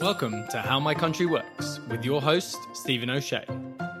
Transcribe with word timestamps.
Welcome 0.00 0.46
to 0.50 0.58
How 0.58 0.78
My 0.78 0.94
Country 0.94 1.26
Works 1.26 1.80
with 1.88 2.04
your 2.04 2.22
host, 2.22 2.56
Stephen 2.72 3.10
O'Shea. 3.10 3.44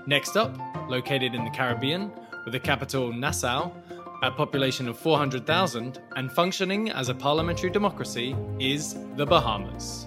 Next 0.06 0.36
up, 0.36 0.56
located 0.88 1.34
in 1.34 1.42
the 1.42 1.50
Caribbean 1.50 2.12
with 2.44 2.52
the 2.52 2.60
capital 2.60 3.12
Nassau, 3.12 3.72
a 4.22 4.30
population 4.30 4.86
of 4.86 4.96
400,000, 4.96 6.00
and 6.14 6.30
functioning 6.30 6.88
as 6.88 7.08
a 7.08 7.14
parliamentary 7.16 7.68
democracy, 7.68 8.36
is 8.60 8.94
the 9.16 9.26
Bahamas. 9.26 10.06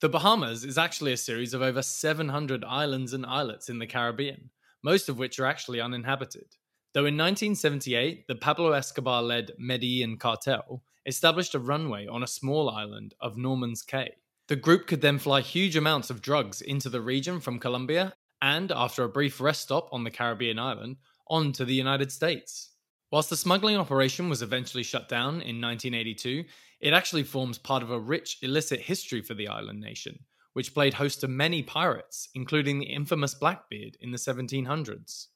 The 0.00 0.10
Bahamas 0.10 0.66
is 0.66 0.76
actually 0.76 1.14
a 1.14 1.16
series 1.16 1.54
of 1.54 1.62
over 1.62 1.80
700 1.80 2.64
islands 2.64 3.14
and 3.14 3.24
islets 3.24 3.70
in 3.70 3.78
the 3.78 3.86
Caribbean, 3.86 4.50
most 4.82 5.08
of 5.08 5.18
which 5.18 5.38
are 5.38 5.46
actually 5.46 5.80
uninhabited. 5.80 6.56
Though 6.92 7.06
in 7.06 7.16
1978, 7.16 8.26
the 8.26 8.34
Pablo 8.34 8.72
Escobar 8.72 9.22
led 9.22 9.52
Medellin 9.58 10.16
cartel 10.16 10.82
established 11.06 11.54
a 11.54 11.58
runway 11.58 12.06
on 12.06 12.22
a 12.22 12.28
small 12.28 12.68
island 12.68 13.14
of 13.20 13.36
Norman's 13.36 13.82
Cay. 13.82 14.12
The 14.48 14.56
group 14.56 14.86
could 14.86 15.00
then 15.00 15.18
fly 15.18 15.40
huge 15.40 15.76
amounts 15.76 16.10
of 16.10 16.22
drugs 16.22 16.60
into 16.60 16.88
the 16.88 17.00
region 17.00 17.40
from 17.40 17.60
Colombia 17.60 18.14
and, 18.42 18.72
after 18.72 19.04
a 19.04 19.08
brief 19.08 19.40
rest 19.40 19.62
stop 19.62 19.88
on 19.92 20.02
the 20.02 20.10
Caribbean 20.10 20.58
island, 20.58 20.96
on 21.28 21.52
to 21.52 21.64
the 21.64 21.74
United 21.74 22.10
States. 22.10 22.70
Whilst 23.12 23.30
the 23.30 23.36
smuggling 23.36 23.76
operation 23.76 24.28
was 24.28 24.42
eventually 24.42 24.82
shut 24.82 25.08
down 25.08 25.34
in 25.34 25.60
1982, 25.60 26.44
it 26.80 26.92
actually 26.92 27.24
forms 27.24 27.58
part 27.58 27.82
of 27.82 27.90
a 27.90 27.98
rich 27.98 28.38
illicit 28.42 28.80
history 28.80 29.22
for 29.22 29.34
the 29.34 29.48
island 29.48 29.80
nation, 29.80 30.18
which 30.52 30.74
played 30.74 30.94
host 30.94 31.20
to 31.20 31.28
many 31.28 31.62
pirates, 31.62 32.28
including 32.34 32.78
the 32.78 32.86
infamous 32.86 33.34
Blackbeard 33.34 33.96
in 34.00 34.10
the 34.10 34.18
1700s. 34.18 35.26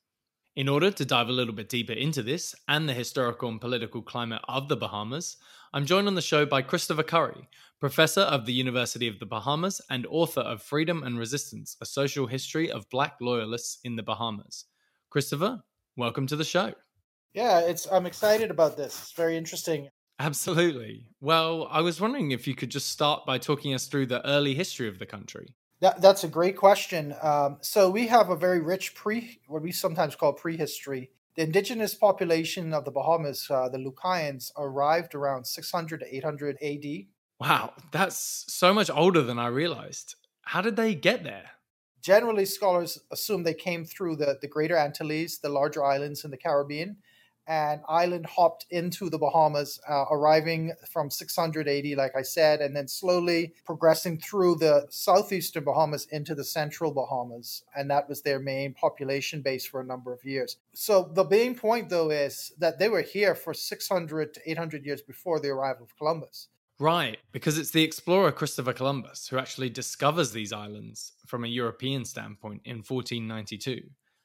In 0.56 0.68
order 0.68 0.90
to 0.92 1.04
dive 1.04 1.28
a 1.28 1.32
little 1.32 1.54
bit 1.54 1.68
deeper 1.68 1.92
into 1.92 2.22
this 2.22 2.54
and 2.68 2.88
the 2.88 2.92
historical 2.92 3.48
and 3.48 3.60
political 3.60 4.02
climate 4.02 4.42
of 4.48 4.68
the 4.68 4.76
Bahamas, 4.76 5.36
I'm 5.72 5.84
joined 5.86 6.06
on 6.06 6.14
the 6.14 6.22
show 6.22 6.46
by 6.46 6.62
Christopher 6.62 7.02
Curry, 7.02 7.48
professor 7.80 8.20
of 8.20 8.46
the 8.46 8.52
University 8.52 9.08
of 9.08 9.18
the 9.18 9.26
Bahamas 9.26 9.80
and 9.90 10.06
author 10.06 10.42
of 10.42 10.62
Freedom 10.62 11.02
and 11.02 11.18
Resistance 11.18 11.76
A 11.80 11.86
Social 11.86 12.28
History 12.28 12.70
of 12.70 12.88
Black 12.90 13.16
Loyalists 13.20 13.80
in 13.82 13.96
the 13.96 14.04
Bahamas. 14.04 14.66
Christopher, 15.10 15.62
welcome 15.96 16.28
to 16.28 16.36
the 16.36 16.44
show. 16.44 16.72
Yeah, 17.32 17.58
it's 17.60 17.88
I'm 17.90 18.06
excited 18.06 18.52
about 18.52 18.76
this. 18.76 18.96
It's 19.02 19.12
very 19.12 19.36
interesting. 19.36 19.88
Absolutely. 20.18 21.06
Well, 21.20 21.68
I 21.70 21.80
was 21.80 22.00
wondering 22.00 22.30
if 22.30 22.46
you 22.46 22.54
could 22.54 22.70
just 22.70 22.90
start 22.90 23.26
by 23.26 23.38
talking 23.38 23.74
us 23.74 23.86
through 23.86 24.06
the 24.06 24.24
early 24.26 24.54
history 24.54 24.88
of 24.88 24.98
the 24.98 25.06
country. 25.06 25.54
That, 25.80 26.00
that's 26.00 26.24
a 26.24 26.28
great 26.28 26.56
question. 26.56 27.14
Um, 27.20 27.58
so 27.60 27.90
we 27.90 28.06
have 28.06 28.30
a 28.30 28.36
very 28.36 28.60
rich 28.60 28.94
pre, 28.94 29.40
what 29.48 29.62
we 29.62 29.72
sometimes 29.72 30.14
call 30.14 30.32
prehistory. 30.32 31.10
The 31.34 31.42
indigenous 31.42 31.94
population 31.94 32.72
of 32.72 32.84
the 32.84 32.92
Bahamas, 32.92 33.48
uh, 33.50 33.68
the 33.68 33.78
Lucayans, 33.78 34.52
arrived 34.56 35.16
around 35.16 35.46
600 35.46 36.00
to 36.00 36.16
800 36.16 36.58
AD. 36.62 36.84
Wow, 37.40 37.72
that's 37.90 38.44
so 38.48 38.72
much 38.72 38.88
older 38.88 39.20
than 39.20 39.38
I 39.40 39.48
realized. 39.48 40.14
How 40.42 40.60
did 40.60 40.76
they 40.76 40.94
get 40.94 41.24
there? 41.24 41.50
Generally, 42.02 42.44
scholars 42.46 43.00
assume 43.10 43.42
they 43.42 43.54
came 43.54 43.84
through 43.84 44.16
the, 44.16 44.38
the 44.40 44.46
Greater 44.46 44.76
Antilles, 44.76 45.38
the 45.38 45.48
larger 45.48 45.84
islands 45.84 46.24
in 46.24 46.30
the 46.30 46.36
Caribbean, 46.36 46.98
and 47.46 47.80
island 47.88 48.26
hopped 48.26 48.66
into 48.70 49.10
the 49.10 49.18
Bahamas, 49.18 49.80
uh, 49.88 50.04
arriving 50.10 50.72
from 50.90 51.10
680, 51.10 51.94
like 51.94 52.16
I 52.16 52.22
said, 52.22 52.60
and 52.60 52.74
then 52.74 52.88
slowly 52.88 53.54
progressing 53.64 54.18
through 54.18 54.56
the 54.56 54.86
southeastern 54.90 55.64
Bahamas 55.64 56.06
into 56.10 56.34
the 56.34 56.44
central 56.44 56.92
Bahamas. 56.92 57.64
And 57.76 57.90
that 57.90 58.08
was 58.08 58.22
their 58.22 58.38
main 58.38 58.74
population 58.74 59.42
base 59.42 59.66
for 59.66 59.80
a 59.80 59.86
number 59.86 60.12
of 60.12 60.24
years. 60.24 60.56
So 60.72 61.10
the 61.12 61.28
main 61.28 61.54
point, 61.54 61.90
though, 61.90 62.10
is 62.10 62.52
that 62.58 62.78
they 62.78 62.88
were 62.88 63.02
here 63.02 63.34
for 63.34 63.52
600 63.52 64.34
to 64.34 64.50
800 64.50 64.84
years 64.84 65.02
before 65.02 65.40
the 65.40 65.48
arrival 65.48 65.84
of 65.84 65.96
Columbus. 65.96 66.48
Right, 66.80 67.18
because 67.30 67.56
it's 67.56 67.70
the 67.70 67.84
explorer 67.84 68.32
Christopher 68.32 68.72
Columbus 68.72 69.28
who 69.28 69.38
actually 69.38 69.70
discovers 69.70 70.32
these 70.32 70.52
islands 70.52 71.12
from 71.26 71.44
a 71.44 71.48
European 71.48 72.04
standpoint 72.04 72.62
in 72.64 72.78
1492. 72.78 73.82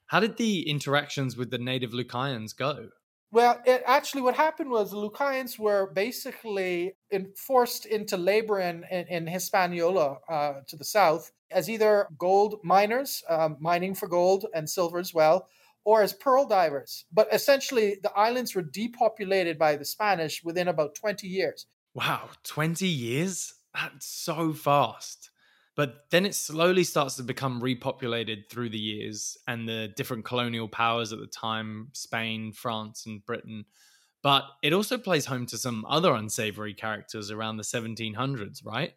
How 0.07 0.19
did 0.19 0.37
the 0.37 0.67
interactions 0.67 1.37
with 1.37 1.51
the 1.51 1.59
native 1.59 1.91
Lucayans 1.91 2.57
go? 2.57 2.89
Well, 3.31 3.61
it 3.65 3.83
actually 3.85 4.23
what 4.23 4.35
happened 4.35 4.71
was 4.71 4.89
the 4.89 4.97
Lucayans 4.97 5.59
were 5.59 5.91
basically 5.93 6.93
in, 7.11 7.31
forced 7.35 7.85
into 7.85 8.17
labor 8.17 8.59
in, 8.59 8.83
in, 8.89 9.05
in 9.07 9.27
Hispaniola 9.27 10.17
uh, 10.27 10.53
to 10.67 10.75
the 10.75 10.83
south 10.83 11.31
as 11.51 11.69
either 11.69 12.07
gold 12.17 12.59
miners, 12.63 13.23
um, 13.29 13.57
mining 13.59 13.93
for 13.93 14.07
gold 14.07 14.45
and 14.53 14.69
silver 14.69 14.97
as 14.97 15.13
well, 15.13 15.47
or 15.83 16.01
as 16.01 16.13
pearl 16.13 16.47
divers. 16.47 17.05
But 17.11 17.27
essentially, 17.31 17.97
the 18.01 18.11
islands 18.13 18.55
were 18.55 18.63
depopulated 18.63 19.57
by 19.59 19.75
the 19.75 19.85
Spanish 19.85 20.43
within 20.43 20.67
about 20.67 20.95
20 20.95 21.27
years. 21.27 21.67
Wow, 21.93 22.29
20 22.43 22.87
years? 22.87 23.53
That's 23.73 24.07
so 24.07 24.53
fast. 24.53 25.29
But 25.79 26.07
then 26.09 26.25
it 26.25 26.35
slowly 26.35 26.83
starts 26.83 27.15
to 27.15 27.23
become 27.23 27.61
repopulated 27.61 28.49
through 28.49 28.67
the 28.67 28.77
years 28.77 29.37
and 29.47 29.65
the 29.65 29.87
different 29.95 30.25
colonial 30.25 30.67
powers 30.67 31.13
at 31.13 31.19
the 31.19 31.25
time 31.25 31.87
Spain, 31.93 32.51
France, 32.51 33.05
and 33.05 33.25
Britain. 33.25 33.63
But 34.21 34.43
it 34.61 34.73
also 34.73 34.97
plays 34.97 35.25
home 35.25 35.45
to 35.45 35.57
some 35.57 35.85
other 35.87 36.13
unsavory 36.13 36.73
characters 36.73 37.31
around 37.31 37.55
the 37.55 37.63
1700s, 37.63 38.65
right? 38.65 38.91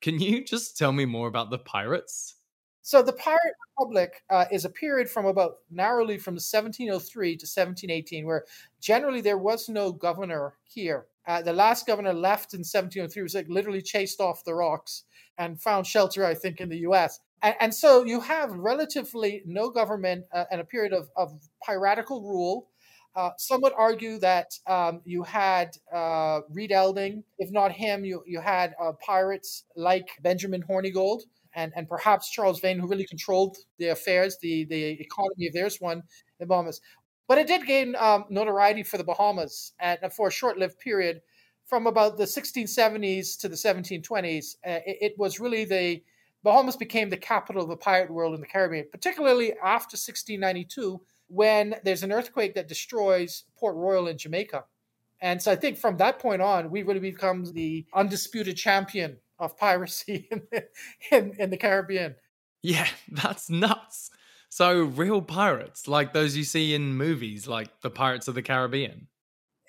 Can 0.00 0.20
you 0.20 0.42
just 0.42 0.78
tell 0.78 0.92
me 0.92 1.04
more 1.04 1.28
about 1.28 1.50
the 1.50 1.58
pirates? 1.58 2.36
So 2.80 3.02
the 3.02 3.12
Pirate 3.12 3.54
Republic 3.76 4.22
uh, 4.30 4.46
is 4.50 4.64
a 4.64 4.70
period 4.70 5.10
from 5.10 5.26
about 5.26 5.56
narrowly 5.70 6.16
from 6.16 6.36
1703 6.36 7.36
to 7.36 7.44
1718, 7.44 8.24
where 8.24 8.46
generally 8.80 9.20
there 9.20 9.36
was 9.36 9.68
no 9.68 9.92
governor 9.92 10.54
here. 10.64 11.08
Uh, 11.26 11.42
the 11.42 11.52
last 11.52 11.86
governor 11.86 12.14
left 12.14 12.54
in 12.54 12.60
1703 12.60 13.22
was 13.22 13.34
like 13.34 13.46
literally 13.50 13.82
chased 13.82 14.18
off 14.18 14.44
the 14.44 14.54
rocks 14.54 15.04
and 15.42 15.60
found 15.60 15.86
shelter, 15.86 16.24
I 16.24 16.34
think, 16.34 16.60
in 16.60 16.68
the 16.68 16.78
US. 16.88 17.20
And, 17.42 17.54
and 17.60 17.74
so 17.74 18.04
you 18.04 18.20
have 18.20 18.50
relatively 18.52 19.42
no 19.44 19.70
government 19.70 20.24
uh, 20.32 20.44
and 20.50 20.60
a 20.60 20.64
period 20.64 20.92
of, 20.92 21.10
of 21.16 21.32
piratical 21.64 22.22
rule. 22.22 22.68
Uh, 23.14 23.30
some 23.36 23.60
would 23.60 23.74
argue 23.76 24.18
that 24.18 24.52
um, 24.66 25.02
you 25.04 25.22
had 25.22 25.76
uh, 25.94 26.40
Read 26.50 26.72
Elding. 26.72 27.24
If 27.38 27.50
not 27.50 27.72
him, 27.72 28.04
you, 28.04 28.22
you 28.26 28.40
had 28.40 28.74
uh, 28.82 28.92
pirates 29.04 29.64
like 29.76 30.08
Benjamin 30.22 30.62
Hornigold 30.62 31.22
and, 31.54 31.72
and 31.76 31.86
perhaps 31.86 32.30
Charles 32.30 32.60
Vane, 32.60 32.78
who 32.78 32.86
really 32.86 33.04
controlled 33.04 33.58
the 33.78 33.88
affairs, 33.88 34.38
the, 34.40 34.64
the 34.64 35.00
economy 35.00 35.48
of 35.48 35.52
theirs 35.52 35.76
one, 35.78 36.02
the 36.40 36.46
Bahamas. 36.46 36.80
But 37.28 37.38
it 37.38 37.46
did 37.46 37.66
gain 37.66 37.94
um, 37.96 38.24
notoriety 38.30 38.82
for 38.82 38.96
the 38.96 39.04
Bahamas 39.04 39.72
and 39.78 39.98
for 40.12 40.28
a 40.28 40.32
short 40.32 40.56
lived 40.56 40.78
period 40.78 41.20
from 41.72 41.86
about 41.86 42.18
the 42.18 42.24
1670s 42.24 43.40
to 43.40 43.48
the 43.48 43.54
1720s, 43.54 44.56
uh, 44.56 44.80
it, 44.86 44.98
it, 45.00 45.18
was 45.18 45.40
really 45.40 45.64
the 45.64 46.02
Bahamas 46.42 46.76
became 46.76 47.08
the 47.08 47.16
capital 47.16 47.62
of 47.62 47.70
the 47.70 47.78
pirate 47.78 48.10
world 48.10 48.34
in 48.34 48.42
the 48.42 48.46
Caribbean, 48.46 48.84
particularly 48.92 49.52
after 49.52 49.94
1692, 49.94 51.00
when 51.28 51.76
there's 51.82 52.02
an 52.02 52.12
earthquake 52.12 52.54
that 52.56 52.68
destroys 52.68 53.44
Port 53.56 53.74
Royal 53.74 54.08
in 54.08 54.18
Jamaica. 54.18 54.64
And 55.22 55.40
so 55.40 55.50
I 55.50 55.56
think 55.56 55.78
from 55.78 55.96
that 55.96 56.18
point 56.18 56.42
on, 56.42 56.70
we 56.70 56.82
really 56.82 57.00
become 57.00 57.50
the 57.54 57.86
undisputed 57.94 58.58
champion 58.58 59.16
of 59.38 59.56
piracy 59.56 60.28
in 60.30 60.42
the, 60.50 60.64
in, 61.10 61.34
in 61.38 61.48
the 61.48 61.56
Caribbean. 61.56 62.16
Yeah, 62.62 62.86
that's 63.10 63.48
nuts. 63.48 64.10
So, 64.50 64.82
real 64.82 65.22
pirates, 65.22 65.88
like 65.88 66.12
those 66.12 66.36
you 66.36 66.44
see 66.44 66.74
in 66.74 66.98
movies, 66.98 67.48
like 67.48 67.80
the 67.80 67.88
Pirates 67.88 68.28
of 68.28 68.34
the 68.34 68.42
Caribbean. 68.42 69.08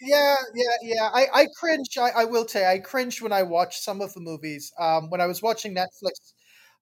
Yeah, 0.05 0.35
yeah, 0.53 0.65
yeah. 0.81 1.09
I, 1.13 1.27
I 1.33 1.47
cringe. 1.57 1.97
I, 1.97 2.09
I 2.09 2.25
will 2.25 2.47
say 2.47 2.65
I 2.69 2.79
cringe 2.79 3.21
when 3.21 3.31
I 3.31 3.43
watch 3.43 3.79
some 3.79 4.01
of 4.01 4.13
the 4.13 4.19
movies. 4.19 4.71
Um, 4.79 5.09
when 5.09 5.21
I 5.21 5.27
was 5.27 5.41
watching 5.41 5.73
Netflix 5.73 6.33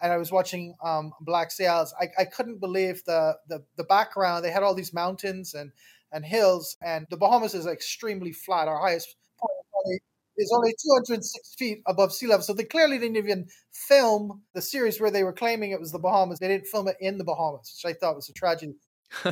and 0.02 0.12
I 0.12 0.18
was 0.18 0.32
watching 0.32 0.74
um, 0.84 1.12
Black 1.22 1.52
Sails, 1.52 1.94
I, 2.00 2.08
I 2.20 2.26
couldn't 2.26 2.60
believe 2.60 3.04
the, 3.06 3.36
the 3.48 3.64
the 3.78 3.84
background. 3.84 4.44
They 4.44 4.52
had 4.52 4.64
all 4.64 4.74
these 4.74 4.94
mountains 4.94 5.54
and 5.54 5.72
and 6.12 6.26
hills, 6.26 6.78
and 6.82 7.06
the 7.10 7.18
Bahamas 7.18 7.54
is 7.54 7.68
extremely 7.68 8.32
flat. 8.34 8.68
Our 8.68 8.80
highest 8.82 9.16
point 9.42 10.02
is 10.38 10.52
only 10.56 10.74
206 10.84 11.54
feet 11.56 11.82
above 11.88 12.14
sea 12.14 12.28
level. 12.28 12.44
So 12.44 12.54
they 12.54 12.64
clearly 12.64 12.98
didn't 12.98 13.18
even 13.18 13.48
film 13.72 14.42
the 14.56 14.62
series 14.64 15.00
where 15.00 15.12
they 15.12 15.24
were 15.24 15.34
claiming 15.34 15.72
it 15.72 15.80
was 15.80 15.92
the 15.92 16.00
Bahamas. 16.00 16.40
They 16.40 16.48
didn't 16.48 16.68
film 16.68 16.88
it 16.88 16.98
in 17.00 17.18
the 17.20 17.24
Bahamas, 17.24 17.72
which 17.84 17.94
I 17.94 17.98
thought 17.98 18.16
was 18.16 18.30
a 18.30 18.34
tragedy. 18.34 18.74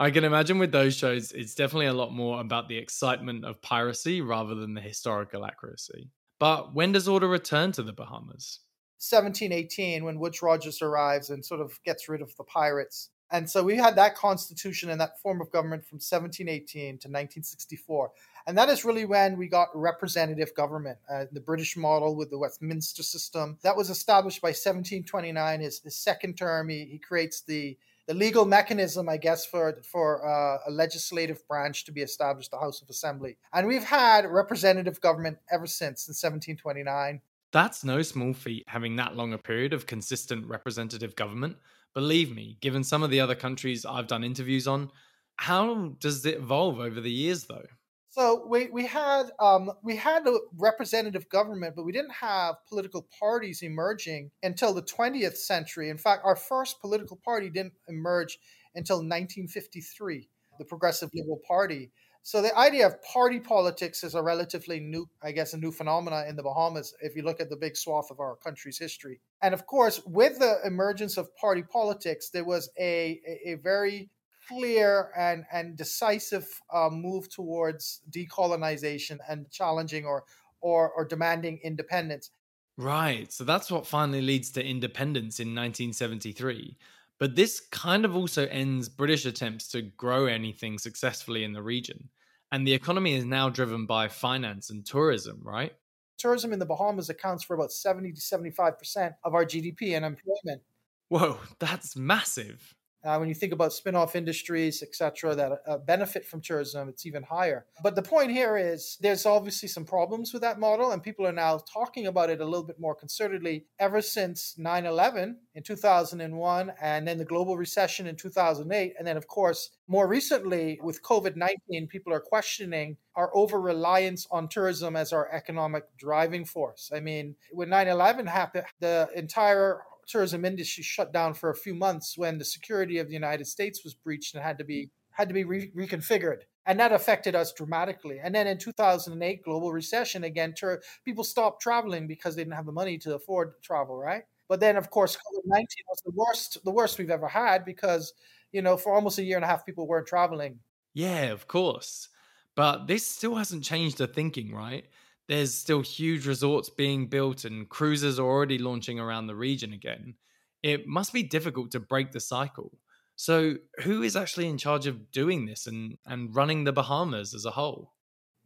I 0.00 0.10
can 0.12 0.22
imagine 0.22 0.58
with 0.58 0.70
those 0.70 0.96
shows, 0.96 1.32
it's 1.32 1.54
definitely 1.56 1.86
a 1.86 1.92
lot 1.92 2.12
more 2.12 2.40
about 2.40 2.68
the 2.68 2.76
excitement 2.76 3.44
of 3.44 3.60
piracy 3.60 4.20
rather 4.20 4.54
than 4.54 4.74
the 4.74 4.80
historical 4.80 5.44
accuracy. 5.44 6.10
But 6.38 6.72
when 6.72 6.92
does 6.92 7.08
order 7.08 7.26
return 7.26 7.72
to 7.72 7.82
the 7.82 7.92
Bahamas? 7.92 8.60
1718, 9.00 10.04
when 10.04 10.20
Woodes 10.20 10.40
Rogers 10.40 10.82
arrives 10.82 11.30
and 11.30 11.44
sort 11.44 11.60
of 11.60 11.78
gets 11.84 12.08
rid 12.08 12.22
of 12.22 12.34
the 12.36 12.44
pirates. 12.44 13.10
And 13.30 13.48
so 13.48 13.62
we 13.62 13.76
had 13.76 13.96
that 13.96 14.16
constitution 14.16 14.88
and 14.90 15.00
that 15.00 15.20
form 15.20 15.40
of 15.40 15.50
government 15.50 15.84
from 15.84 15.96
1718 15.96 16.90
to 16.90 17.08
1964. 17.08 18.10
And 18.46 18.56
that 18.56 18.68
is 18.68 18.84
really 18.84 19.04
when 19.04 19.36
we 19.36 19.48
got 19.48 19.68
representative 19.74 20.54
government, 20.54 20.98
uh, 21.12 21.24
the 21.30 21.40
British 21.40 21.76
model 21.76 22.16
with 22.16 22.30
the 22.30 22.38
Westminster 22.38 23.02
system. 23.02 23.58
That 23.62 23.76
was 23.76 23.90
established 23.90 24.40
by 24.40 24.48
1729, 24.48 25.60
his, 25.60 25.80
his 25.80 25.96
second 25.96 26.38
term. 26.38 26.68
He, 26.68 26.86
he 26.86 26.98
creates 26.98 27.42
the 27.42 27.76
the 28.08 28.14
legal 28.14 28.46
mechanism, 28.46 29.06
I 29.08 29.18
guess, 29.18 29.44
for 29.44 29.80
for 29.84 30.26
uh, 30.26 30.58
a 30.66 30.70
legislative 30.70 31.46
branch 31.46 31.84
to 31.84 31.92
be 31.92 32.00
established, 32.00 32.50
the 32.50 32.58
House 32.58 32.80
of 32.80 32.88
Assembly. 32.88 33.36
And 33.52 33.68
we've 33.68 33.84
had 33.84 34.24
representative 34.26 35.00
government 35.00 35.36
ever 35.52 35.66
since 35.66 36.08
in 36.08 36.12
1729. 36.12 37.20
That's 37.52 37.84
no 37.84 38.00
small 38.02 38.32
feat 38.32 38.64
having 38.66 38.96
that 38.96 39.14
long 39.14 39.34
a 39.34 39.38
period 39.38 39.74
of 39.74 39.86
consistent 39.86 40.46
representative 40.46 41.16
government. 41.16 41.58
Believe 41.94 42.34
me, 42.34 42.56
given 42.60 42.82
some 42.82 43.02
of 43.02 43.10
the 43.10 43.20
other 43.20 43.34
countries 43.34 43.84
I've 43.84 44.06
done 44.06 44.24
interviews 44.24 44.66
on, 44.66 44.90
how 45.36 45.94
does 46.00 46.24
it 46.24 46.38
evolve 46.38 46.80
over 46.80 47.00
the 47.00 47.10
years 47.10 47.44
though? 47.44 47.66
So 48.10 48.46
we, 48.48 48.70
we 48.70 48.86
had 48.86 49.24
um, 49.38 49.70
we 49.82 49.96
had 49.96 50.26
a 50.26 50.38
representative 50.56 51.28
government, 51.28 51.76
but 51.76 51.84
we 51.84 51.92
didn't 51.92 52.14
have 52.14 52.56
political 52.68 53.06
parties 53.18 53.62
emerging 53.62 54.30
until 54.42 54.72
the 54.72 54.82
20th 54.82 55.36
century. 55.36 55.90
In 55.90 55.98
fact, 55.98 56.22
our 56.24 56.36
first 56.36 56.80
political 56.80 57.18
party 57.22 57.50
didn't 57.50 57.74
emerge 57.86 58.38
until 58.74 58.96
1953, 58.96 60.28
the 60.58 60.64
Progressive 60.64 61.10
Liberal 61.14 61.40
Party. 61.46 61.90
So 62.22 62.42
the 62.42 62.56
idea 62.58 62.86
of 62.86 63.02
party 63.02 63.40
politics 63.40 64.04
is 64.04 64.14
a 64.14 64.22
relatively 64.22 64.80
new, 64.80 65.08
I 65.22 65.32
guess, 65.32 65.54
a 65.54 65.58
new 65.58 65.72
phenomena 65.72 66.26
in 66.28 66.36
the 66.36 66.42
Bahamas 66.42 66.94
if 67.00 67.16
you 67.16 67.22
look 67.22 67.40
at 67.40 67.48
the 67.48 67.56
big 67.56 67.76
swath 67.76 68.10
of 68.10 68.20
our 68.20 68.36
country's 68.36 68.78
history. 68.78 69.20
And 69.40 69.54
of 69.54 69.66
course, 69.66 70.02
with 70.04 70.38
the 70.38 70.58
emergence 70.64 71.16
of 71.16 71.34
party 71.36 71.62
politics, 71.62 72.28
there 72.30 72.44
was 72.44 72.70
a, 72.78 73.20
a, 73.26 73.52
a 73.52 73.54
very 73.54 74.10
clear 74.48 75.10
and, 75.16 75.44
and 75.52 75.76
decisive 75.76 76.46
uh, 76.72 76.88
move 76.90 77.28
towards 77.28 78.00
decolonization 78.10 79.18
and 79.28 79.50
challenging 79.50 80.04
or, 80.04 80.24
or, 80.60 80.90
or 80.90 81.04
demanding 81.04 81.60
independence. 81.62 82.30
Right. 82.76 83.32
So 83.32 83.44
that's 83.44 83.70
what 83.70 83.86
finally 83.86 84.22
leads 84.22 84.50
to 84.52 84.64
independence 84.64 85.40
in 85.40 85.48
1973. 85.48 86.76
But 87.18 87.34
this 87.34 87.60
kind 87.60 88.04
of 88.04 88.16
also 88.16 88.46
ends 88.46 88.88
British 88.88 89.26
attempts 89.26 89.68
to 89.68 89.82
grow 89.82 90.26
anything 90.26 90.78
successfully 90.78 91.42
in 91.42 91.52
the 91.52 91.62
region. 91.62 92.08
And 92.52 92.66
the 92.66 92.72
economy 92.72 93.14
is 93.14 93.24
now 93.24 93.50
driven 93.50 93.84
by 93.86 94.08
finance 94.08 94.70
and 94.70 94.86
tourism, 94.86 95.40
right? 95.42 95.72
Tourism 96.16 96.52
in 96.52 96.58
the 96.58 96.66
Bahamas 96.66 97.10
accounts 97.10 97.44
for 97.44 97.54
about 97.54 97.72
70 97.72 98.12
to 98.12 98.20
75% 98.20 99.14
of 99.24 99.34
our 99.34 99.44
GDP 99.44 99.96
and 99.96 100.04
employment. 100.04 100.62
Whoa, 101.08 101.38
that's 101.58 101.96
massive. 101.96 102.74
Uh, 103.04 103.16
when 103.16 103.28
you 103.28 103.34
think 103.34 103.52
about 103.52 103.72
spin-off 103.72 104.16
industries, 104.16 104.82
etc., 104.82 105.34
that 105.34 105.52
uh, 105.66 105.78
benefit 105.78 106.26
from 106.26 106.40
tourism, 106.40 106.88
it's 106.88 107.06
even 107.06 107.22
higher. 107.22 107.64
But 107.82 107.94
the 107.94 108.02
point 108.02 108.32
here 108.32 108.56
is 108.56 108.98
there's 109.00 109.24
obviously 109.24 109.68
some 109.68 109.84
problems 109.84 110.32
with 110.32 110.42
that 110.42 110.58
model, 110.58 110.90
and 110.90 111.02
people 111.02 111.26
are 111.26 111.32
now 111.32 111.58
talking 111.72 112.06
about 112.06 112.30
it 112.30 112.40
a 112.40 112.44
little 112.44 112.66
bit 112.66 112.80
more 112.80 112.96
concertedly 112.96 113.64
ever 113.78 114.02
since 114.02 114.56
9/11 114.58 115.36
in 115.54 115.62
2001, 115.62 116.72
and 116.80 117.06
then 117.06 117.18
the 117.18 117.24
global 117.24 117.56
recession 117.56 118.06
in 118.06 118.16
2008, 118.16 118.94
and 118.98 119.06
then 119.06 119.16
of 119.16 119.28
course 119.28 119.70
more 119.86 120.06
recently 120.06 120.78
with 120.82 121.02
COVID-19, 121.02 121.88
people 121.88 122.12
are 122.12 122.20
questioning 122.20 122.96
our 123.14 123.34
over 123.34 123.60
reliance 123.60 124.26
on 124.30 124.48
tourism 124.48 124.96
as 124.96 125.12
our 125.12 125.30
economic 125.32 125.84
driving 125.96 126.44
force. 126.44 126.90
I 126.94 127.00
mean, 127.00 127.36
when 127.50 127.70
9/11 127.70 128.26
happened, 128.26 128.66
the 128.80 129.08
entire 129.14 129.82
tourism 130.08 130.44
industry 130.44 130.82
shut 130.82 131.12
down 131.12 131.34
for 131.34 131.50
a 131.50 131.56
few 131.56 131.74
months 131.74 132.16
when 132.16 132.38
the 132.38 132.44
security 132.44 132.98
of 132.98 133.08
the 133.08 133.14
United 133.14 133.46
States 133.46 133.84
was 133.84 133.94
breached 133.94 134.34
and 134.34 134.42
had 134.42 134.58
to 134.58 134.64
be 134.64 134.86
mm. 134.86 134.90
had 135.10 135.28
to 135.28 135.34
be 135.34 135.44
re- 135.44 135.70
reconfigured. 135.76 136.42
And 136.66 136.78
that 136.80 136.92
affected 136.92 137.34
us 137.34 137.52
dramatically. 137.52 138.20
And 138.22 138.34
then 138.34 138.46
in 138.46 138.58
2008 138.58 139.44
global 139.44 139.72
recession 139.72 140.24
again 140.24 140.54
tur- 140.54 140.82
people 141.04 141.24
stopped 141.24 141.62
traveling 141.62 142.06
because 142.06 142.34
they 142.34 142.42
didn't 142.42 142.56
have 142.56 142.66
the 142.66 142.72
money 142.72 142.98
to 142.98 143.14
afford 143.14 143.52
to 143.52 143.60
travel 143.60 143.96
right? 143.96 144.24
But 144.48 144.60
then 144.60 144.76
of 144.76 144.90
course 144.90 145.16
mm. 145.16 145.20
covid-19 145.20 145.66
was 145.88 146.02
the 146.04 146.12
worst 146.14 146.64
the 146.64 146.72
worst 146.72 146.98
we've 146.98 147.10
ever 147.10 147.28
had 147.28 147.64
because 147.64 148.12
you 148.52 148.62
know 148.62 148.76
for 148.76 148.94
almost 148.94 149.18
a 149.18 149.22
year 149.22 149.36
and 149.36 149.44
a 149.44 149.48
half 149.48 149.66
people 149.66 149.86
weren't 149.86 150.06
traveling. 150.06 150.58
Yeah 150.94 151.26
of 151.26 151.46
course. 151.46 152.08
But 152.54 152.88
this 152.88 153.06
still 153.06 153.36
hasn't 153.36 153.62
changed 153.62 153.98
the 153.98 154.08
thinking 154.08 154.52
right 154.52 154.86
there's 155.28 155.54
still 155.54 155.82
huge 155.82 156.26
resorts 156.26 156.70
being 156.70 157.06
built 157.06 157.44
and 157.44 157.68
cruises 157.68 158.18
are 158.18 158.26
already 158.26 158.58
launching 158.58 158.98
around 158.98 159.26
the 159.26 159.36
region 159.36 159.72
again. 159.72 160.14
It 160.62 160.86
must 160.86 161.12
be 161.12 161.22
difficult 161.22 161.70
to 161.72 161.80
break 161.80 162.12
the 162.12 162.20
cycle. 162.20 162.78
So, 163.14 163.56
who 163.82 164.02
is 164.02 164.14
actually 164.14 164.48
in 164.48 164.58
charge 164.58 164.86
of 164.86 165.10
doing 165.10 165.46
this 165.46 165.66
and, 165.66 165.98
and 166.06 166.34
running 166.34 166.64
the 166.64 166.72
Bahamas 166.72 167.34
as 167.34 167.44
a 167.44 167.50
whole? 167.50 167.92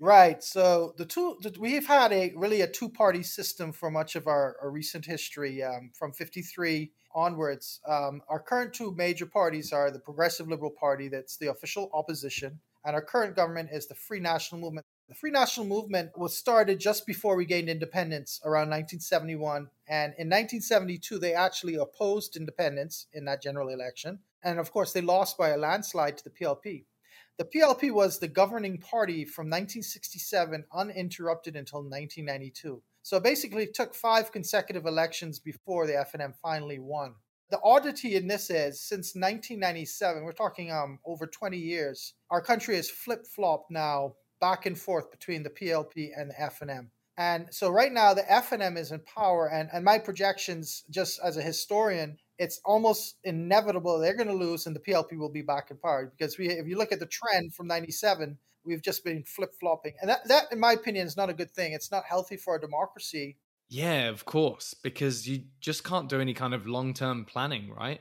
Right. 0.02 0.42
So 0.42 0.94
the 0.96 1.04
two 1.04 1.38
we've 1.60 1.86
had 1.86 2.12
a 2.12 2.32
really 2.34 2.62
a 2.62 2.66
two 2.66 2.88
party 2.88 3.22
system 3.22 3.70
for 3.70 3.88
much 3.88 4.16
of 4.16 4.26
our, 4.26 4.56
our 4.60 4.68
recent 4.68 5.06
history 5.06 5.62
um, 5.62 5.92
from 5.94 6.12
'53 6.12 6.90
onwards. 7.14 7.80
Um, 7.86 8.20
our 8.28 8.40
current 8.40 8.72
two 8.72 8.92
major 8.96 9.26
parties 9.26 9.72
are 9.72 9.92
the 9.92 10.00
Progressive 10.00 10.48
Liberal 10.48 10.72
Party, 10.72 11.06
that's 11.06 11.36
the 11.36 11.52
official 11.52 11.88
opposition, 11.94 12.58
and 12.84 12.96
our 12.96 13.02
current 13.02 13.36
government 13.36 13.68
is 13.72 13.86
the 13.86 13.94
Free 13.94 14.18
National 14.18 14.60
Movement, 14.60 14.86
the 15.12 15.18
Free 15.18 15.30
National 15.30 15.66
Movement 15.66 16.16
was 16.16 16.34
started 16.34 16.80
just 16.80 17.06
before 17.06 17.36
we 17.36 17.44
gained 17.44 17.68
independence 17.68 18.40
around 18.46 18.70
1971. 18.70 19.68
And 19.86 20.14
in 20.16 20.30
1972, 20.30 21.18
they 21.18 21.34
actually 21.34 21.74
opposed 21.74 22.34
independence 22.34 23.08
in 23.12 23.26
that 23.26 23.42
general 23.42 23.68
election. 23.68 24.20
And 24.42 24.58
of 24.58 24.72
course, 24.72 24.94
they 24.94 25.02
lost 25.02 25.36
by 25.36 25.50
a 25.50 25.58
landslide 25.58 26.16
to 26.16 26.24
the 26.24 26.30
PLP. 26.30 26.86
The 27.36 27.44
PLP 27.44 27.92
was 27.92 28.18
the 28.20 28.28
governing 28.28 28.78
party 28.78 29.26
from 29.26 29.48
1967 29.48 30.64
uninterrupted 30.72 31.56
until 31.56 31.80
1992. 31.80 32.82
So 33.02 33.20
basically, 33.20 33.64
it 33.64 33.74
took 33.74 33.94
five 33.94 34.32
consecutive 34.32 34.86
elections 34.86 35.38
before 35.38 35.86
the 35.86 36.06
FNM 36.10 36.32
finally 36.40 36.78
won. 36.78 37.16
The 37.50 37.60
oddity 37.62 38.16
in 38.16 38.28
this 38.28 38.48
is 38.48 38.80
since 38.80 39.14
1997, 39.14 40.24
we're 40.24 40.32
talking 40.32 40.72
um, 40.72 41.00
over 41.04 41.26
20 41.26 41.58
years, 41.58 42.14
our 42.30 42.40
country 42.40 42.76
has 42.76 42.88
flip 42.88 43.26
flopped 43.26 43.70
now 43.70 44.14
back 44.42 44.66
and 44.66 44.76
forth 44.76 45.12
between 45.12 45.44
the 45.44 45.50
PLP 45.50 46.10
and 46.16 46.30
the 46.30 46.34
FNM. 46.34 46.88
And 47.16 47.46
so 47.50 47.70
right 47.70 47.92
now 47.92 48.12
the 48.12 48.22
FNM 48.22 48.76
is 48.76 48.90
in 48.90 48.98
power, 49.00 49.46
and, 49.46 49.68
and 49.72 49.84
my 49.84 49.98
projections, 49.98 50.82
just 50.90 51.20
as 51.22 51.36
a 51.36 51.42
historian, 51.42 52.18
it's 52.38 52.60
almost 52.64 53.18
inevitable 53.22 53.98
they're 53.98 54.16
going 54.16 54.28
to 54.28 54.34
lose, 54.34 54.66
and 54.66 54.74
the 54.74 54.80
PLP 54.80 55.16
will 55.16 55.30
be 55.30 55.42
back 55.42 55.70
in 55.70 55.76
power 55.76 56.12
because 56.18 56.38
we, 56.38 56.48
if 56.48 56.66
you 56.66 56.76
look 56.76 56.90
at 56.90 56.98
the 56.98 57.06
trend 57.06 57.54
from 57.54 57.68
'97, 57.68 58.36
we've 58.64 58.82
just 58.82 59.04
been 59.04 59.22
flip 59.22 59.52
flopping, 59.60 59.92
and 60.00 60.10
that, 60.10 60.26
that, 60.26 60.44
in 60.50 60.58
my 60.58 60.72
opinion, 60.72 61.06
is 61.06 61.16
not 61.16 61.30
a 61.30 61.34
good 61.34 61.52
thing. 61.52 61.72
It's 61.72 61.92
not 61.92 62.02
healthy 62.08 62.36
for 62.36 62.56
a 62.56 62.60
democracy. 62.60 63.36
Yeah, 63.68 64.08
of 64.08 64.24
course, 64.24 64.74
because 64.74 65.28
you 65.28 65.44
just 65.60 65.84
can't 65.84 66.08
do 66.08 66.20
any 66.20 66.34
kind 66.34 66.52
of 66.52 66.66
long 66.66 66.94
term 66.94 67.26
planning, 67.26 67.70
right? 67.70 68.00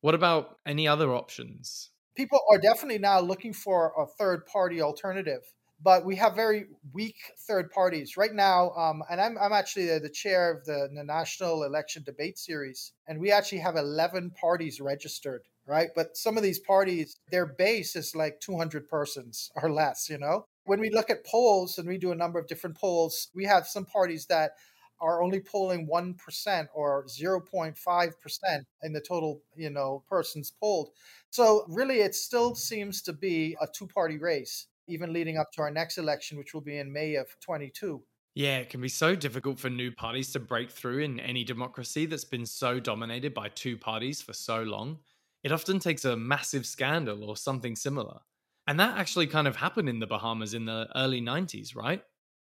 What 0.00 0.14
about 0.14 0.58
any 0.64 0.88
other 0.88 1.12
options? 1.12 1.90
People 2.16 2.40
are 2.50 2.58
definitely 2.58 2.98
now 2.98 3.20
looking 3.20 3.52
for 3.52 3.92
a 3.98 4.06
third 4.06 4.46
party 4.46 4.80
alternative 4.80 5.42
but 5.82 6.04
we 6.04 6.16
have 6.16 6.36
very 6.36 6.66
weak 6.92 7.16
third 7.46 7.70
parties 7.70 8.16
right 8.16 8.32
now. 8.32 8.70
Um, 8.70 9.02
and 9.10 9.20
I'm, 9.20 9.36
I'm 9.38 9.52
actually 9.52 9.86
the, 9.86 10.00
the 10.00 10.10
chair 10.10 10.52
of 10.52 10.64
the, 10.64 10.88
the, 10.94 11.02
National 11.02 11.64
Election 11.64 12.02
Debate 12.04 12.38
Series, 12.38 12.92
and 13.08 13.18
we 13.18 13.32
actually 13.32 13.58
have 13.58 13.76
11 13.76 14.32
parties 14.40 14.80
registered, 14.80 15.42
right? 15.66 15.90
But 15.94 16.16
some 16.16 16.36
of 16.36 16.42
these 16.42 16.58
parties, 16.58 17.18
their 17.30 17.46
base 17.46 17.96
is 17.96 18.14
like 18.14 18.40
200 18.40 18.88
persons 18.88 19.50
or 19.60 19.70
less, 19.70 20.08
you 20.08 20.18
know? 20.18 20.46
When 20.64 20.80
we 20.80 20.90
look 20.90 21.10
at 21.10 21.26
polls 21.26 21.78
and 21.78 21.88
we 21.88 21.98
do 21.98 22.12
a 22.12 22.16
number 22.16 22.38
of 22.38 22.46
different 22.46 22.76
polls, 22.78 23.28
we 23.34 23.44
have 23.46 23.66
some 23.66 23.84
parties 23.84 24.26
that 24.26 24.52
are 25.00 25.20
only 25.20 25.40
polling 25.40 25.88
1% 25.92 26.66
or 26.74 27.04
0.5% 27.06 28.64
in 28.84 28.92
the 28.92 29.00
total, 29.00 29.40
you 29.56 29.68
know, 29.68 30.04
persons 30.08 30.52
polled. 30.60 30.90
So 31.30 31.64
really 31.68 32.02
it 32.02 32.14
still 32.14 32.54
seems 32.54 33.02
to 33.02 33.12
be 33.12 33.56
a 33.60 33.66
two-party 33.66 34.18
race 34.18 34.68
even 34.88 35.12
leading 35.12 35.36
up 35.38 35.52
to 35.52 35.62
our 35.62 35.70
next 35.70 35.98
election, 35.98 36.38
which 36.38 36.54
will 36.54 36.60
be 36.60 36.78
in 36.78 36.92
May 36.92 37.14
of 37.16 37.28
22. 37.40 38.02
Yeah, 38.34 38.58
it 38.58 38.70
can 38.70 38.80
be 38.80 38.88
so 38.88 39.14
difficult 39.14 39.58
for 39.58 39.68
new 39.68 39.92
parties 39.92 40.32
to 40.32 40.40
break 40.40 40.70
through 40.70 41.00
in 41.00 41.20
any 41.20 41.44
democracy 41.44 42.06
that's 42.06 42.24
been 42.24 42.46
so 42.46 42.80
dominated 42.80 43.34
by 43.34 43.48
two 43.50 43.76
parties 43.76 44.22
for 44.22 44.32
so 44.32 44.62
long. 44.62 45.00
It 45.42 45.52
often 45.52 45.78
takes 45.78 46.04
a 46.04 46.16
massive 46.16 46.64
scandal 46.64 47.24
or 47.24 47.36
something 47.36 47.76
similar. 47.76 48.20
And 48.66 48.80
that 48.80 48.96
actually 48.96 49.26
kind 49.26 49.48
of 49.48 49.56
happened 49.56 49.88
in 49.88 49.98
the 49.98 50.06
Bahamas 50.06 50.54
in 50.54 50.64
the 50.64 50.88
early 50.94 51.20
90s, 51.20 51.74
right? 51.76 52.02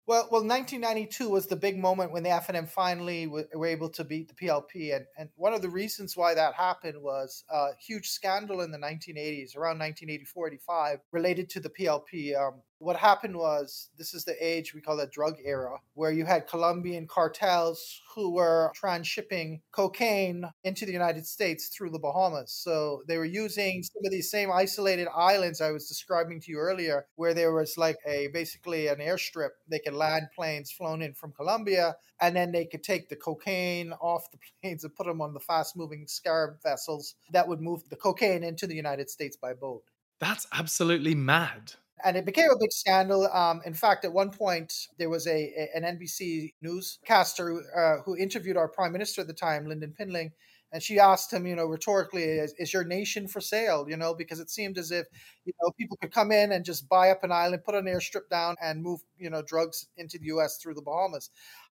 Well, 0.08 0.30
well, 0.32 0.42
1992 0.42 1.28
was 1.28 1.48
the 1.48 1.58
big 1.58 1.78
moment 1.78 2.14
when 2.14 2.24
the 2.24 2.30
FNM 2.30 2.70
finally 2.70 3.28
were 3.28 3.68
able 3.68 3.90
to 3.90 4.06
beat 4.06 4.30
the 4.30 4.36
PLP, 4.36 4.96
and 4.96 5.06
and 5.18 5.30
one 5.36 5.54
of 5.54 5.62
the 5.62 5.70
reasons 5.70 6.16
why 6.16 6.34
that 6.34 6.54
happened 6.54 7.02
was 7.02 7.44
a 7.50 7.72
huge 7.78 8.10
scandal 8.10 8.62
in 8.62 8.72
the 8.72 8.78
1980s, 8.78 9.58
around 9.58 9.80
1984-85, 9.80 11.00
related 11.12 11.50
to 11.50 11.60
the 11.60 11.70
PLP. 11.70 12.38
Um, 12.42 12.62
what 12.80 12.96
happened 12.96 13.36
was 13.36 13.90
this 13.98 14.14
is 14.14 14.24
the 14.24 14.36
age 14.40 14.74
we 14.74 14.82
call 14.82 14.98
the 14.98 15.08
drug 15.08 15.36
era, 15.44 15.80
where 15.94 16.12
you 16.12 16.26
had 16.26 16.48
Colombian 16.48 17.08
cartels 17.08 18.02
who 18.14 18.34
were 18.34 18.72
transshipping 18.80 19.62
cocaine 19.72 20.46
into 20.64 20.86
the 20.86 20.92
United 20.92 21.26
States 21.26 21.68
through 21.68 21.90
the 21.90 22.00
Bahamas. 22.00 22.52
So 22.52 23.02
they 23.08 23.18
were 23.18 23.26
using 23.26 23.84
some 23.84 24.06
of 24.06 24.12
these 24.12 24.30
same 24.30 24.52
isolated 24.52 25.08
islands 25.16 25.62
I 25.62 25.72
was 25.72 25.88
describing 25.88 26.40
to 26.42 26.52
you 26.52 26.60
earlier, 26.60 27.08
where 27.16 27.34
there 27.34 27.54
was 27.54 27.78
like 27.78 27.98
a 28.06 28.28
basically 28.28 28.88
an 28.88 28.98
airstrip. 28.98 29.50
They 29.68 29.80
could 29.80 29.94
land 29.94 30.28
planes 30.36 30.72
flown 30.72 31.02
in 31.02 31.14
from 31.14 31.32
Colombia, 31.32 31.96
and 32.22 32.36
then 32.36 32.52
they 32.52 32.66
could 32.66 32.84
take 32.84 33.10
the 33.10 33.16
cocaine 33.16 33.92
off 33.94 34.30
the 34.32 34.38
planes 34.62 34.84
and 34.84 34.96
put 34.96 35.08
them 35.08 35.22
on 35.22 35.34
the 35.34 35.40
fast 35.40 35.76
moving 35.76 36.06
scarab 36.08 36.62
vessels 36.62 37.16
that 37.32 37.48
would 37.48 37.62
move 37.62 37.90
the 37.90 37.96
cocaine 37.96 38.44
into 38.44 38.68
the 38.68 38.76
United 38.76 39.10
States 39.10 39.36
by 39.36 39.54
boat. 39.54 39.84
That's 40.20 40.48
absolutely 40.52 41.14
mad 41.16 41.74
and 42.04 42.18
it 42.18 42.26
became 42.26 42.50
a 42.50 42.58
big 42.60 42.72
scandal. 42.72 43.28
Um, 43.34 43.62
in 43.66 43.74
fact, 43.74 44.06
at 44.06 44.14
one 44.14 44.30
point 44.32 44.74
there 44.98 45.10
was 45.10 45.28
a, 45.28 45.32
a 45.32 45.70
an 45.76 45.84
NBC 45.84 46.54
newscaster 46.62 47.62
uh, 47.76 48.02
who 48.06 48.16
interviewed 48.16 48.58
our 48.58 48.68
prime 48.68 48.92
minister 48.92 49.22
at 49.22 49.28
the 49.28 49.34
time, 49.34 49.66
Lynden 49.66 49.96
Pindling, 49.96 50.32
and 50.72 50.84
she 50.84 51.00
asked 51.00 51.32
him, 51.32 51.48
you 51.48 51.56
know, 51.56 51.66
rhetorically, 51.66 52.24
is, 52.24 52.54
is, 52.60 52.74
your 52.74 52.84
nation 52.84 53.28
for 53.28 53.40
sale? 53.40 53.86
You 53.88 53.96
know, 53.96 54.14
because 54.14 54.40
it 54.40 54.50
seemed 54.50 54.78
as 54.78 54.92
if, 54.92 55.08
you 55.46 55.54
know, 55.62 55.72
people 55.72 55.98
could 56.02 56.12
come 56.12 56.32
in 56.32 56.52
and 56.52 56.66
just 56.66 56.90
buy 56.90 57.10
up 57.10 57.24
an 57.24 57.32
island, 57.32 57.64
put 57.64 57.76
an 57.76 57.86
airstrip 57.86 58.30
down, 58.30 58.56
and 58.62 58.84
move, 58.84 59.00
you 59.18 59.30
know, 59.30 59.42
drugs 59.42 59.88
into 59.96 60.18
the 60.18 60.26
U.S. 60.26 60.58
through 60.58 60.74
the 60.74 60.82
Bahamas. 60.82 61.30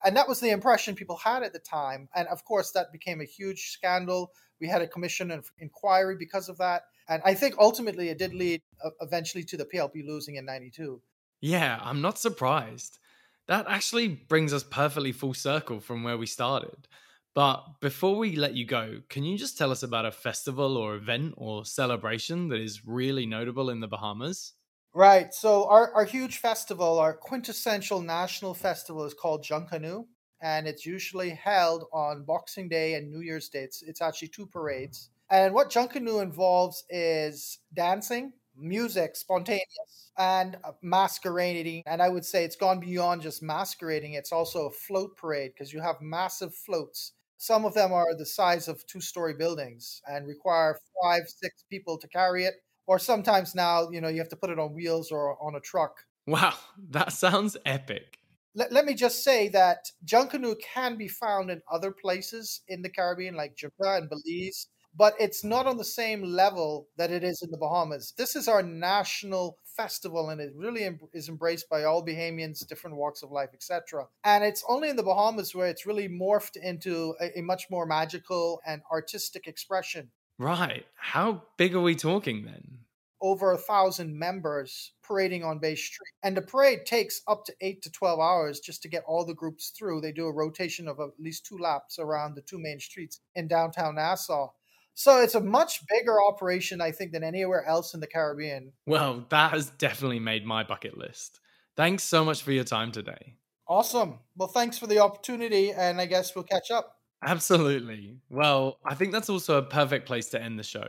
And 0.05 0.15
that 0.15 0.27
was 0.27 0.39
the 0.39 0.51
impression 0.51 0.93
people 0.93 1.17
had 1.17 1.41
at 1.41 1.53
the 1.53 1.59
time. 1.59 2.07
And 2.15 2.27
of 2.27 2.45
course, 2.45 2.71
that 2.71 2.91
became 2.91 3.19
a 3.19 3.25
huge 3.25 3.71
scandal. 3.71 4.31
We 4.62 4.67
had 4.67 4.81
a 4.81 4.88
commission 4.88 5.31
of 5.31 5.51
inquiry 5.57 6.15
because 6.17 6.47
of 6.47 6.59
that. 6.59 6.83
And 7.09 7.21
I 7.25 7.33
think 7.33 7.55
ultimately 7.57 8.09
it 8.09 8.19
did 8.19 8.33
lead 8.33 8.62
uh, 8.83 8.91
eventually 9.01 9.43
to 9.45 9.57
the 9.57 9.65
PLP 9.65 10.05
losing 10.05 10.35
in 10.35 10.45
92. 10.45 11.01
Yeah, 11.41 11.79
I'm 11.81 12.01
not 12.01 12.19
surprised. 12.19 13.00
That 13.47 13.65
actually 13.67 14.07
brings 14.07 14.53
us 14.53 14.63
perfectly 14.63 15.12
full 15.12 15.33
circle 15.33 15.79
from 15.79 16.03
where 16.03 16.17
we 16.17 16.27
started. 16.27 16.88
But 17.34 17.80
before 17.82 18.16
we 18.18 18.36
let 18.36 18.54
you 18.54 18.66
go, 18.66 19.02
can 19.10 19.24
you 19.24 19.38
just 19.38 19.58
tell 19.58 19.72
us 19.72 19.82
about 19.82 20.06
a 20.06 20.12
festival 20.12 20.78
or 20.78 20.96
event 20.96 21.34
or 21.36 21.66
celebration 21.66 22.48
that 22.50 22.60
is 22.60 22.86
really 22.86 23.25
notable 23.25 23.70
in 23.72 23.80
the 23.80 23.88
Bahamas? 23.88 24.54
Right. 24.94 25.34
So, 25.34 25.68
our, 25.68 25.92
our 25.96 26.06
huge 26.06 26.38
festival, 26.38 27.00
our 27.00 27.16
quintessential 27.16 28.02
national 28.02 28.54
festival, 28.54 29.04
is 29.06 29.16
called 29.16 29.44
Junkanoo. 29.44 30.06
And 30.42 30.68
it's 30.68 30.86
usually 30.86 31.30
held 31.32 31.86
on 31.92 32.25
Boxing 32.25 32.68
Day 32.68 32.96
and 32.96 33.10
New 33.10 33.22
Year's 33.22 33.50
Day. 33.50 33.63
It's, 33.63 33.82
it's 33.82 34.02
actually 34.02 34.28
two 34.28 34.46
parades. 34.46 35.10
And 35.32 35.54
what 35.54 35.72
Junkanoo 35.72 36.22
involves 36.22 36.84
is 36.90 37.60
dancing, 37.74 38.34
music, 38.56 39.16
spontaneous, 39.16 40.12
and 40.18 40.58
masquerading. 40.84 41.84
And 41.88 42.02
I 42.02 42.10
would 42.10 42.25
say 42.25 42.44
it's 42.44 42.58
gone 42.58 42.80
beyond 42.80 43.22
just 43.22 43.42
masquerading. 43.42 44.13
It's 44.13 44.34
also 44.34 44.68
a 44.68 44.72
float 44.72 45.16
parade 45.16 45.54
because 45.54 45.74
you 45.74 45.80
have 45.82 45.96
massive 46.02 46.54
floats. 46.54 47.13
Some 47.43 47.65
of 47.65 47.73
them 47.73 47.91
are 47.91 48.15
the 48.17 48.25
size 48.25 48.69
of 48.69 48.88
two 48.88 49.01
story 49.01 49.33
buildings 49.33 50.01
and 50.07 50.25
require 50.25 50.79
five, 51.03 51.23
six 51.27 51.65
people 51.69 51.97
to 51.97 52.07
carry 52.07 52.45
it. 52.45 52.53
Or 52.88 52.97
sometimes 52.97 53.53
now, 53.53 53.89
you 53.89 54.00
know, 54.00 54.07
you 54.07 54.19
have 54.19 54.29
to 54.29 54.38
put 54.38 54.50
it 54.50 54.59
on 54.59 54.73
wheels 54.73 55.12
or 55.12 55.35
on 55.45 55.53
a 55.53 55.59
truck. 55.59 55.93
Wow, 56.25 56.53
that 56.91 57.12
sounds 57.12 57.57
epic. 57.65 58.19
Let, 58.55 58.71
let 58.71 58.85
me 58.85 58.93
just 58.93 59.25
say 59.25 59.50
that 59.50 59.79
Junkanoo 60.05 60.55
can 60.73 60.95
be 60.95 61.09
found 61.09 61.51
in 61.51 61.62
other 61.69 61.91
places 61.91 62.62
in 62.69 62.81
the 62.81 62.89
Caribbean, 62.89 63.35
like 63.35 63.57
Jamaica 63.57 63.97
and 63.97 64.09
Belize 64.09 64.67
but 64.95 65.13
it's 65.19 65.43
not 65.43 65.65
on 65.65 65.77
the 65.77 65.83
same 65.83 66.23
level 66.23 66.88
that 66.97 67.12
it 67.12 67.23
is 67.23 67.41
in 67.41 67.51
the 67.51 67.57
Bahamas. 67.57 68.13
This 68.17 68.35
is 68.35 68.47
our 68.47 68.62
national 68.62 69.57
festival 69.65 70.29
and 70.29 70.39
it 70.39 70.53
really 70.55 70.83
em- 70.83 71.00
is 71.13 71.29
embraced 71.29 71.69
by 71.69 71.83
all 71.83 72.05
Bahamians, 72.05 72.65
different 72.67 72.97
walks 72.97 73.23
of 73.23 73.31
life, 73.31 73.50
etc. 73.53 74.05
And 74.23 74.43
it's 74.43 74.63
only 74.69 74.89
in 74.89 74.95
the 74.95 75.03
Bahamas 75.03 75.55
where 75.55 75.67
it's 75.67 75.85
really 75.85 76.07
morphed 76.07 76.57
into 76.62 77.15
a, 77.19 77.39
a 77.39 77.41
much 77.41 77.65
more 77.69 77.85
magical 77.85 78.62
and 78.65 78.81
artistic 78.91 79.47
expression. 79.47 80.12
Right. 80.38 80.85
How 80.95 81.43
big 81.57 81.75
are 81.75 81.81
we 81.81 81.95
talking 81.95 82.45
then? 82.45 82.79
over 83.23 83.53
a 83.53 83.57
thousand 83.57 84.19
members 84.19 84.91
parading 85.01 85.45
on 85.45 85.57
Bay 85.57 85.75
Street. 85.75 86.12
And 86.23 86.35
the 86.35 86.41
parade 86.41 86.85
takes 86.85 87.21
up 87.25 87.45
to 87.45 87.53
eight 87.62 87.81
to 87.83 87.89
12 87.89 88.19
hours 88.19 88.59
just 88.59 88.81
to 88.81 88.89
get 88.89 89.05
all 89.07 89.25
the 89.25 89.33
groups 89.33 89.69
through. 89.69 90.01
They 90.01 90.12
do 90.12 90.27
a 90.27 90.33
rotation 90.33 90.89
of 90.89 91.00
at 91.00 91.17
least 91.17 91.45
two 91.45 91.57
laps 91.57 91.97
around 91.97 92.35
the 92.35 92.41
two 92.41 92.59
main 92.59 92.81
streets 92.81 93.21
in 93.33 93.47
downtown 93.47 93.95
Nassau. 93.95 94.50
So 94.95 95.21
it's 95.21 95.35
a 95.35 95.41
much 95.41 95.81
bigger 95.88 96.21
operation, 96.21 96.81
I 96.81 96.91
think, 96.91 97.12
than 97.12 97.23
anywhere 97.23 97.65
else 97.65 97.93
in 97.93 98.00
the 98.00 98.07
Caribbean. 98.07 98.73
Well, 98.85 99.25
that 99.29 99.51
has 99.51 99.69
definitely 99.71 100.19
made 100.19 100.45
my 100.45 100.63
bucket 100.63 100.97
list. 100.97 101.39
Thanks 101.75 102.03
so 102.03 102.23
much 102.23 102.43
for 102.43 102.51
your 102.51 102.63
time 102.63 102.91
today. 102.91 103.38
Awesome. 103.67 104.19
Well, 104.35 104.50
thanks 104.50 104.77
for 104.77 104.88
the 104.88 105.00
opportunity, 105.00 105.71
and 105.71 106.00
I 106.00 106.05
guess 106.05 106.35
we'll 106.35 106.43
catch 106.43 106.69
up. 106.69 106.97
Absolutely. 107.25 108.17
Well, 108.29 108.77
I 108.85 108.95
think 108.95 109.12
that's 109.12 109.29
also 109.29 109.57
a 109.57 109.63
perfect 109.63 110.05
place 110.05 110.29
to 110.29 110.41
end 110.41 110.59
the 110.59 110.63
show. 110.63 110.88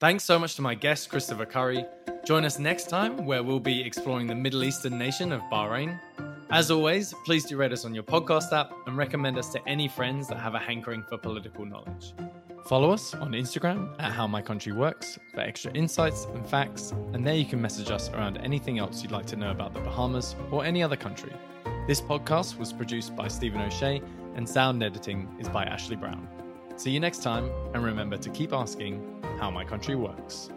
Thanks 0.00 0.24
so 0.24 0.38
much 0.38 0.56
to 0.56 0.62
my 0.62 0.74
guest, 0.74 1.10
Christopher 1.10 1.46
Curry. 1.46 1.84
Join 2.24 2.44
us 2.44 2.58
next 2.58 2.88
time 2.88 3.24
where 3.24 3.42
we'll 3.42 3.60
be 3.60 3.82
exploring 3.82 4.26
the 4.26 4.34
Middle 4.34 4.64
Eastern 4.64 4.98
nation 4.98 5.30
of 5.30 5.40
Bahrain. 5.42 5.98
As 6.50 6.70
always, 6.70 7.14
please 7.24 7.44
do 7.44 7.56
rate 7.56 7.72
us 7.72 7.84
on 7.84 7.94
your 7.94 8.02
podcast 8.02 8.52
app 8.52 8.72
and 8.86 8.96
recommend 8.96 9.38
us 9.38 9.50
to 9.50 9.68
any 9.68 9.88
friends 9.88 10.26
that 10.28 10.38
have 10.38 10.54
a 10.54 10.58
hankering 10.58 11.04
for 11.08 11.16
political 11.16 11.64
knowledge. 11.64 12.12
Follow 12.64 12.92
us 12.92 13.14
on 13.14 13.32
Instagram 13.32 13.94
at 13.98 14.12
How 14.12 14.26
My 14.26 14.40
Country 14.40 14.72
Works 14.72 15.18
for 15.34 15.40
extra 15.40 15.72
insights 15.72 16.26
and 16.26 16.46
facts, 16.46 16.92
and 17.12 17.26
there 17.26 17.34
you 17.34 17.44
can 17.44 17.60
message 17.60 17.90
us 17.90 18.10
around 18.10 18.36
anything 18.38 18.78
else 18.78 19.02
you'd 19.02 19.10
like 19.10 19.26
to 19.26 19.36
know 19.36 19.50
about 19.50 19.74
the 19.74 19.80
Bahamas 19.80 20.36
or 20.52 20.64
any 20.64 20.82
other 20.82 20.96
country. 20.96 21.32
This 21.88 22.00
podcast 22.00 22.58
was 22.58 22.72
produced 22.72 23.16
by 23.16 23.26
Stephen 23.26 23.60
O'Shea, 23.60 24.00
and 24.36 24.48
sound 24.48 24.82
editing 24.82 25.28
is 25.40 25.48
by 25.48 25.64
Ashley 25.64 25.96
Brown. 25.96 26.28
See 26.76 26.90
you 26.90 27.00
next 27.00 27.22
time, 27.22 27.50
and 27.74 27.82
remember 27.82 28.16
to 28.18 28.30
keep 28.30 28.52
asking 28.52 29.24
how 29.38 29.50
my 29.50 29.64
country 29.64 29.96
works. 29.96 30.50